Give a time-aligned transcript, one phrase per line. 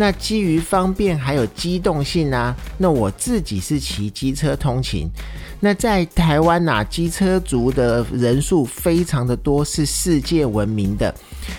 [0.00, 5.08] 那基于方便还有机动性啊，那我自己是骑机车通勤。
[5.58, 11.12] 那在台湾呐，机车族的人数非常的多，是世界闻名的。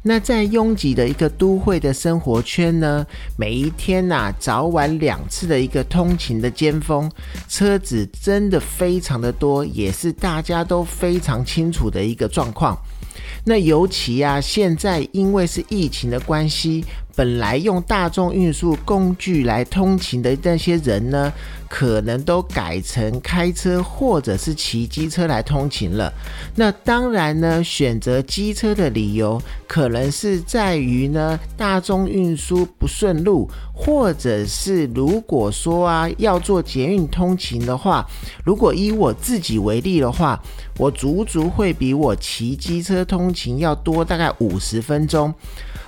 [0.00, 3.06] 那在拥挤的一个都会的生活圈呢，
[3.36, 7.10] 每一天呐，早晚两次的一个通勤的尖峰，
[7.50, 12.74] 车子真的非常的多，也是大家都非常清楚的一个状况。
[13.44, 16.82] 那尤其啊，现在因为是疫情的关系。
[17.14, 21.32] 本来用大众运输工具来通勤的那些人呢，
[21.68, 26.12] 可能都改成开车或者是骑机车来通勤了。
[26.56, 38.06] 那当然呢，选择机车的理由可能是在于呢，大众运输不顺路，或者是如果说啊要做捷运通勤的话，
[38.44, 40.40] 如果以我自己为例的话，
[40.78, 45.32] 我足足会比我骑机车通勤要多大概五十分钟。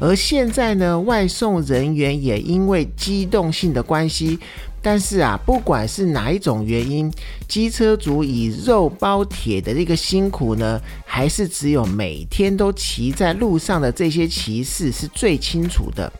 [0.00, 4.38] 而现在呢，外送人员也因为机动性的关系，
[4.80, 7.12] 但是啊，不管是哪一种原因，
[7.46, 16.10] 机车族以肉包铁的这个辛苦呢，还是只有每天都骑在路上的这些骑士是最清楚的。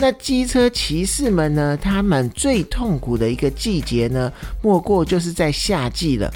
[0.00, 4.32] 那机车骑士们呢，他们最痛苦的一个季节呢，
[4.62, 6.32] 莫过就是在夏季了。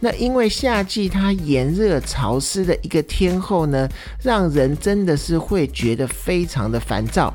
[0.00, 3.88] 那因为夏季它炎热潮湿的一个天候呢，
[4.20, 7.32] 让人真的是会觉得非常的烦躁。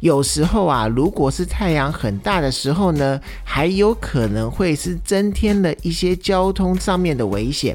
[0.00, 7.74] 有时候啊，如果是太阳很大的时候呢，还有可能会是增添了一些交通上面的危险。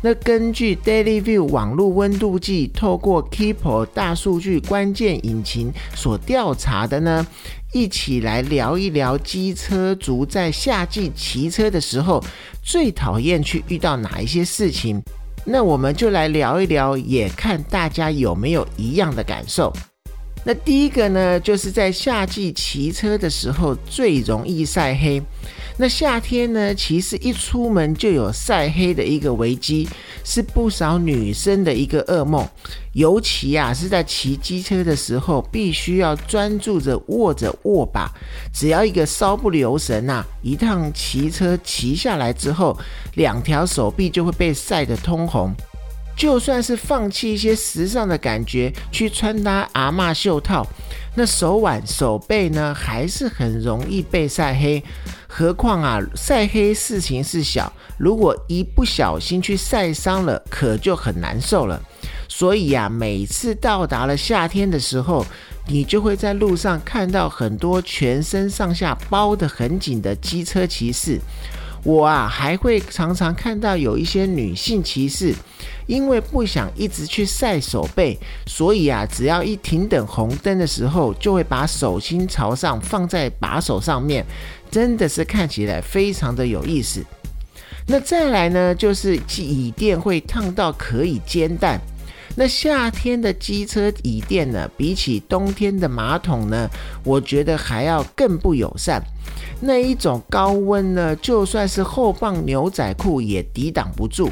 [0.00, 7.26] 那根据 Daily View 网络温度计透过 Keeper 大数据关键引擎所调查的呢。
[7.74, 12.24] 一起来聊一聊机车族在夏季骑车的时候
[12.62, 15.02] 最讨厌去遇到哪一些事情。
[15.44, 19.70] 那我们就来聊一聊，也看大家有没有一样的感受。
[20.48, 25.22] 那第一个呢，就是在夏季骑车的时候最容易晒黑。
[25.76, 29.86] 那夏天呢，其实一出门就有晒黑的一个危机，
[30.24, 32.48] 是不少女生的一个噩梦。
[32.94, 38.10] 尤其啊，是在骑机车的时候，必须要专注着握着握把，
[38.50, 42.74] 只要一个稍不留神呐，一趟骑车骑下来之后，
[43.16, 45.54] 两条手臂就会被晒得通红。
[46.18, 50.66] 就算是放弃一些时尚的感觉，去穿搭阿嬷袖套，
[51.14, 54.82] 那手腕、手背呢，还是很容易被晒黑。
[55.28, 61.80] 何况啊，晒黑事情是小，如果一不小心去晒伤了，可就很难受了。
[62.28, 65.24] 所以啊，每次到达了夏天的时候，
[65.68, 71.20] 你就会在路上看到很多全身上下包得很紧的机车骑士。
[71.82, 75.34] 我啊，还会常常看到有一些女性骑士。
[75.86, 78.14] 因为不想一直去晒手背，
[78.46, 84.22] 所以啊，只要一停等红灯的时候，就会把手心朝上放在把手上面，
[84.70, 87.02] 真的是看起来非常的有意思。
[87.86, 91.80] 那再来呢，就是椅垫会烫到可以煎蛋。
[92.36, 96.68] 那夏天的机车椅垫呢，比起冬天的马桶呢，
[97.02, 99.02] 我觉得还要更不友善。
[99.60, 104.30] 那一种高温呢，就算是厚棒牛仔裤也抵挡不住。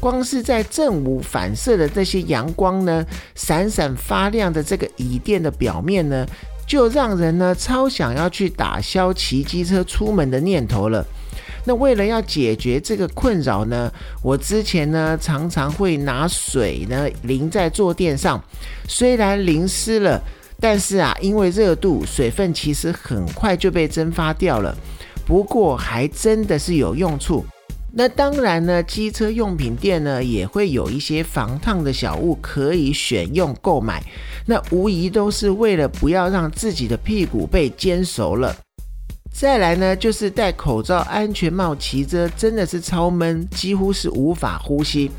[0.00, 6.26] 光是在正午反射的这些阳光呢，闪闪发亮的这个椅垫的表面呢，
[6.66, 11.04] 就让人呢超想要去打消骑机车出门的念头了。
[11.64, 13.90] 那为了要解决这个困扰呢，
[14.22, 18.40] 我之前呢常常会拿水呢淋在坐垫上，
[18.86, 20.20] 虽然淋湿了，
[20.58, 24.76] 但是啊，因为热度，水分其实很快就被蒸发掉了。
[25.26, 27.44] 不过还真的是有用处。
[27.98, 34.02] 那当然呢，机车用品店呢也会有一些防烫的小物可以选用购买，
[34.44, 38.54] 那无疑都是为了不要让自己的屁股被煎熟了。
[39.32, 45.10] 再来呢，就是戴口罩、安全帽骑车真的是超闷，几乎是无法呼吸。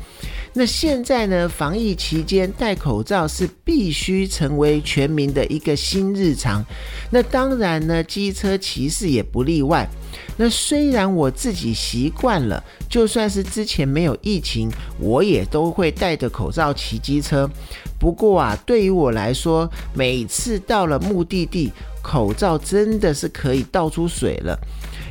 [0.58, 6.64] 那现在呢，防疫期间戴口罩是必须成为全民的一个新日常。
[7.12, 9.88] 那当然呢，机车骑士也不例外。
[10.36, 12.60] 那虽然我自己习惯了，
[12.90, 14.68] 就算是之前没有疫情，
[14.98, 17.48] 我也都会戴着口罩骑机车。
[17.96, 21.72] 不过啊，对于我来说，每次到了目的地，
[22.02, 24.58] 口罩真的是可以倒出水了。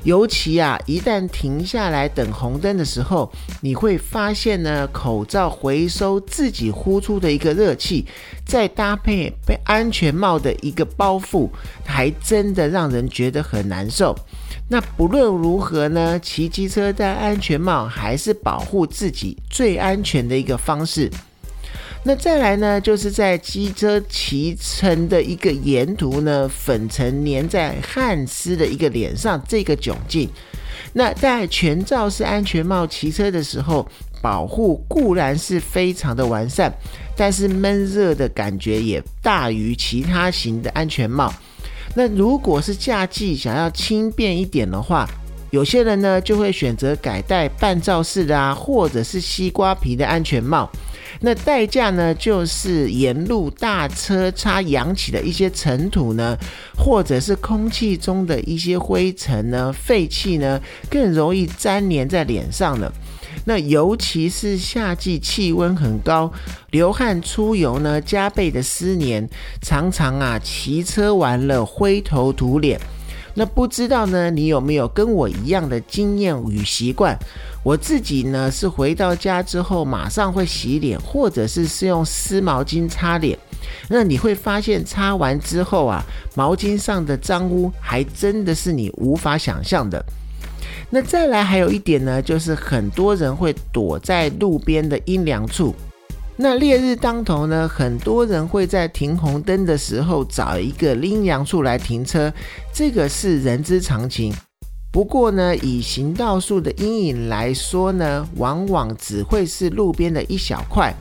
[0.07, 8.05] 尤其啊，一旦停下来等红灯的时候，你会发现呢，口罩回收自己呼出的一个热气，
[8.45, 11.49] 再搭配被安全帽的一个包覆，
[11.85, 14.15] 还真的让人觉得很难受。
[14.69, 21.11] 那不论如何呢，骑机车戴安全帽还是保护自己最安全的一个方式。
[22.07, 30.29] 那再来呢，就是在机车骑乘的一个沿途呢，粉尘粘在汗湿的一个脸上，这个窘境。
[30.93, 33.85] 那戴全罩式安全帽骑车的时候，
[34.21, 36.73] 保护固然是非常的完善，
[37.17, 41.33] 但是闷热的感觉也大于其他型的安全帽。
[41.93, 45.05] 那如果是夏季想要轻便一点的话，
[45.49, 50.69] 有些人呢就会选择改戴半罩式的啊，或者是西瓜皮的安全帽。
[51.21, 56.37] 那代价呢，就是沿路大车擦扬起的一些尘土呢，
[56.77, 60.61] 或者是空气中的一些灰尘呢、废气呢，
[60.91, 62.91] 更容易粘连在脸上了。
[63.45, 66.31] 那尤其是夏季气温很高，
[66.71, 69.27] 流汗出油呢，加倍的湿黏，
[69.61, 72.79] 常常啊骑车完了灰头土脸。
[73.39, 77.15] 那不知道呢，你有没有跟我一样的经验与习惯？
[77.63, 83.37] 我自己呢是回到家之后马上会洗脸，或者是是用湿毛巾擦脸。
[83.89, 86.03] 那你会发现擦完之后啊，
[86.33, 90.03] 毛巾上的脏污还真的是你无法想象的。
[90.89, 95.75] 那再来还有一点呢，就是很多人会躲在路边的阴凉处。
[96.39, 102.31] 那烈日当头呢，很多人会在停红灯的时候找一个阴凉处来停车，
[102.71, 104.31] 这个是人之常情。
[104.91, 110.93] 不过呢，以行道树的阴影来说呢，往往只会是路边的一小块，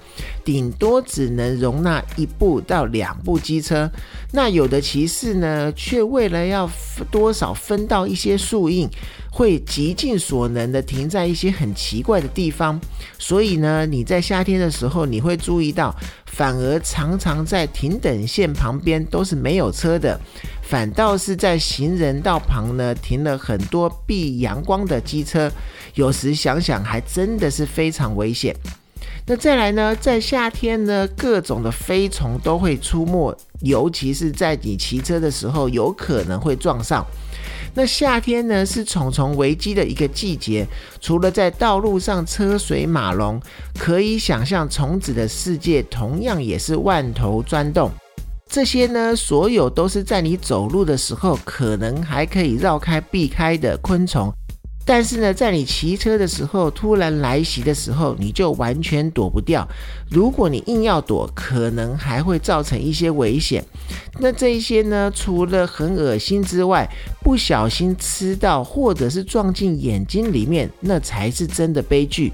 [0.44, 3.91] 顶多只能容纳一部到两部机车。
[4.33, 6.69] 那有的骑士呢，却为了要
[7.11, 8.88] 多少分到一些树荫。
[9.37, 12.81] 会极尽所能的停在一些很奇怪的地方，
[13.19, 15.94] 所以呢，你在夏天的时候，你会注意到，
[16.25, 20.19] 反而常常在停等线旁边都是没有车的，
[20.62, 25.53] 反倒是在行人道旁呢停了很多避阳光的机车，
[25.97, 28.56] 有时想想还真的是非常危险。
[29.27, 37.05] 那再来呢，在夏天呢，各种的飞虫都会出没，尤其是在你骑车的时候，有可能会撞上。
[37.78, 40.67] 那夏天呢是虫虫危机的一个季节，
[40.99, 43.38] 除了在道路上车水马龙，
[43.78, 47.90] 可以想象虫子的世界同样也是万头钻洞。
[48.49, 54.32] 这些呢，所有都是在你走路的时候可能还可以绕开避开的昆虫。
[54.88, 59.67] 但是呢，在你骑车的时候突然来袭的时候，你就完全躲不掉。
[60.09, 63.65] 如果你硬要躲，可能还会造成一些危险。
[64.21, 66.88] 那这一些呢，除了很恶心之外，
[67.21, 72.33] 不小心吃到或者是撞进眼睛里面，那才是真的悲剧。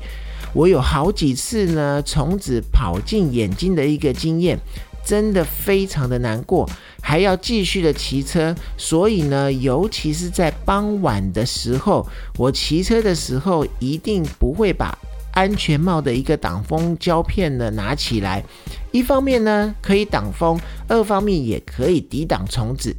[0.53, 4.59] 我有好几次呢，虫子跑进眼睛的一个经验。
[5.05, 6.69] 真的非常的难过，
[7.01, 12.07] 还要继续的骑车，所以呢，尤其是在傍晚的时候，
[12.39, 14.97] 我骑车的时候一定不会把
[15.33, 18.44] 安全帽的一个挡风胶片呢拿起来。
[18.93, 22.94] 一方面呢可以挡风，二方面也可以抵挡虫子。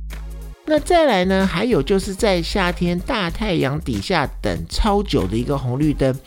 [0.66, 6.18] 那再来呢，还有就是在夏天大太阳底下等超久的一个红绿灯。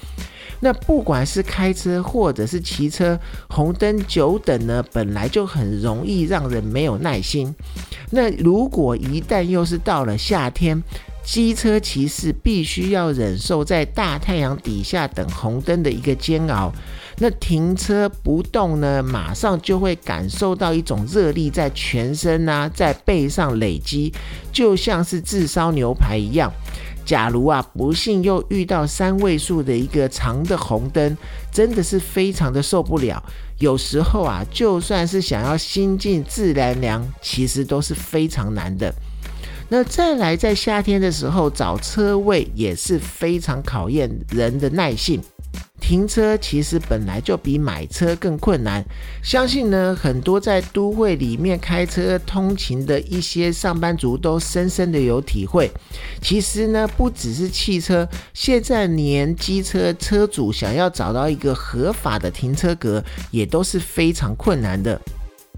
[0.66, 3.16] 那不管是开车或者是骑车，
[3.48, 7.54] 红灯久等呢，本来就很容易让人没有耐心。
[8.10, 10.82] 那如果一旦又是到了夏天，
[11.24, 16.72] 机车骑士必须要忍受在大太阳底下等红灯的一个煎熬。
[17.18, 24.12] 那停车不动呢，马上就会感受到一种热力在全身啊，在背上累积，
[24.52, 26.52] 就像是炙烧牛排一样。
[27.06, 31.16] 假如啊，不幸又遇到三位数的一个长的红灯，
[31.52, 33.22] 真的是非常的受不了。
[33.60, 38.92] 有时候啊，就算是想要心静自然凉，其实都是非常难的。
[39.68, 45.22] 那再来，在夏天的时候找车位也是非常考验人的耐性。
[45.80, 48.84] 停车其实本来就比买车更困难，
[49.22, 55.70] 相信呢很多在都会里面开车通勤的一些上班族都深深的有体会。
[56.20, 65.00] 其实呢不只是汽车，现在连机车车主想要找到一个合法的停车格，也都是非常困难的。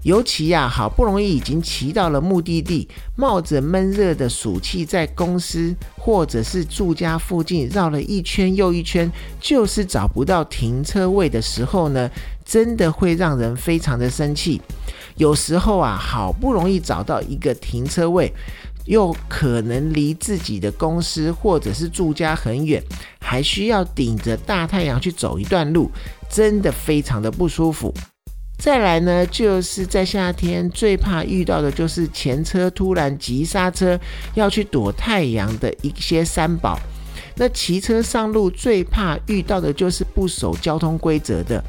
[0.03, 12.09] 尤其呀，好不容易已经骑到了目的地，冒着闷热的暑气，在公司或者是住家附近绕了一圈又一圈，就是找不到停车位的时候呢，
[12.45, 14.61] 真的会让人非常的生气。
[15.17, 18.33] 有时候啊，好不容易找到一个停车位。
[18.85, 22.81] 又可能离自己的公司或者是住家很远，
[23.19, 25.91] 还需要顶着大太阳去走一段路，
[26.27, 27.93] 真的非常的不舒服。
[28.59, 33.97] 再来呢，就是在夏天最怕遇到的就是前车突然急刹车，
[34.35, 36.77] 要去躲太阳的一些三宝。
[37.35, 41.63] 那骑车上路最怕遇到的就是不守交通规则的，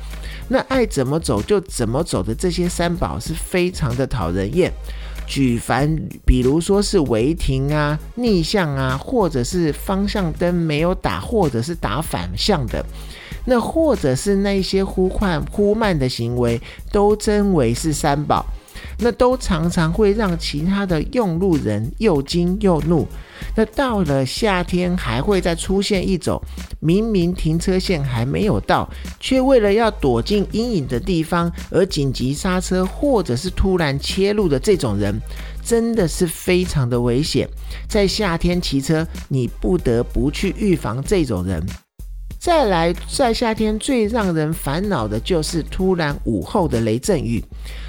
[0.49, 4.73] 那爱怎么走就怎么走的这些三宝是非常的讨人厌。
[5.28, 5.88] 举凡
[6.26, 12.85] 比如说是违停啊、逆向啊，或者是方向灯没有打，或者是打反向的。
[13.44, 16.61] 那或者是那些忽快忽慢的行为，
[16.92, 18.44] 都真为是三宝，
[18.99, 23.06] 那都常常会让其他的用路人又惊又怒。
[23.56, 26.40] 那到了夏天，还会再出现一种
[26.78, 35.18] 明明停车线还没有到，却为了要躲进阴影的地方而紧急刹车，或者是突然切入的这种人，
[35.64, 37.49] 真的是非常的危险。
[37.88, 41.64] 在夏天骑车，你不得不去预防这种人。
[42.40, 47.44] 再来，在夏天最让人烦恼的就是突然午后的雷阵雨。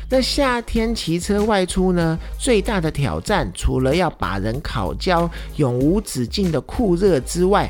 [0.10, 7.70] 那夏天骑车外出呢，最大的挑战除了要把人烤焦、永无止境的酷热之外，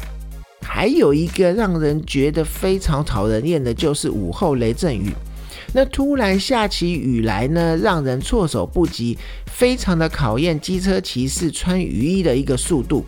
[0.63, 5.13] 还有一个让人觉得非常讨人厌的，就是午后雷阵雨。
[5.73, 13.05] 那突然下起雨来呢，让人措手不及，非常的考验机车骑士穿雨衣的一个速度。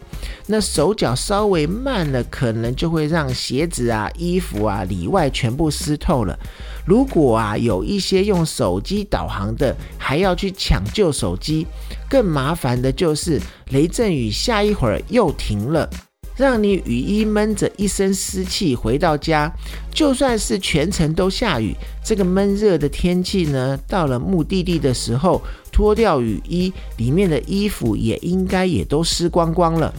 [0.48, 6.38] 那手脚稍微慢了，可能就会让鞋子啊、衣服啊里外全部湿透了。
[6.86, 11.68] 如果啊有一些用手机导航的，还要去抢救手机，
[12.10, 13.42] 更麻烦的就是
[13.72, 15.90] 雷阵雨下一会儿又停了。
[16.36, 19.52] 让你雨衣闷着一身湿气回到家，
[19.94, 29.94] 就算是全程都下雨，这个闷热的天气呢，到了目的地的时候，脱掉雨衣，里面的衣服也应该也都湿光光了。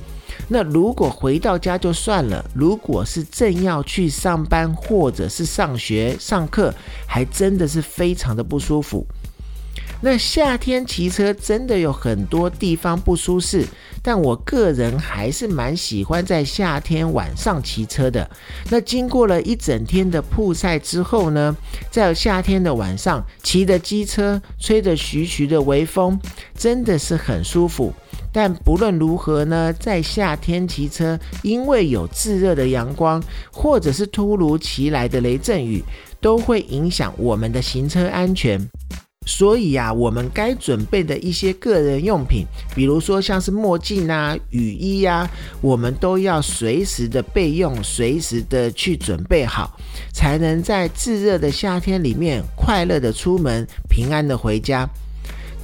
[0.49, 6.75] 那如果回到家就算了，如果是正要去上班或者是上学上课，
[7.07, 9.07] 还真的是非常的不舒服。
[10.01, 13.67] 那夏天骑车真的有很多地方不舒适，
[14.03, 18.29] 但我个人还是蛮喜欢在夏天晚上骑车的。
[18.71, 21.57] 那经过了一整天的曝晒之后呢，
[21.91, 26.21] 在夏天的晚上骑的机车，吹着徐徐的微风，
[26.55, 27.93] 真的是很舒服。
[28.31, 35.83] 但不论如何呢，在夏天骑车，因为有炙热的阳光，或者是突如其来的雷阵雨，
[36.21, 38.69] 都会影响我们的行车安全。
[39.27, 45.29] 所以呀，我们该准备的一些个人用品，比如说像是墨镜啊、雨衣呀，
[45.61, 49.79] 我们都要随时的备用，随时的去准备好，
[50.13, 54.89] 才能在炙热的夏天里面快乐的出门，平安的回家。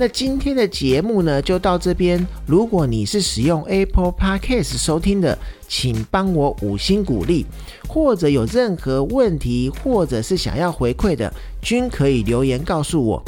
[0.01, 2.27] 那今天的节目呢，就到这边。
[2.47, 5.39] 如果你是使用 Apple Podcast 收听的，
[5.69, 7.45] 请帮我五星鼓励，
[7.87, 11.31] 或者有任何问题，或者是想要回馈的，
[11.61, 13.23] 均可以留言告诉我。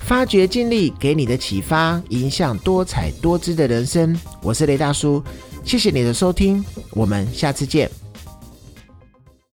[0.00, 4.18] 发掘经历给你的启发，影响多彩多姿的人生。
[4.40, 5.22] 我是雷大叔，
[5.66, 7.99] 谢谢你的收听，我们下次见。